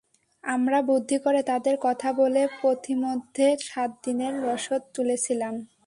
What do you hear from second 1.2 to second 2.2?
করে তাঁদের কথা